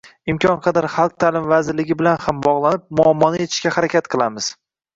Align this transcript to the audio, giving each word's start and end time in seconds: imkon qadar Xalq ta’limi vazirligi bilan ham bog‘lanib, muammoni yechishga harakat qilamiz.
imkon 0.31 0.55
qadar 0.67 0.87
Xalq 0.93 1.13
ta’limi 1.23 1.51
vazirligi 1.51 1.99
bilan 2.01 2.19
ham 2.25 2.41
bog‘lanib, 2.49 2.89
muammoni 3.03 3.45
yechishga 3.45 3.77
harakat 3.79 4.13
qilamiz. 4.17 4.53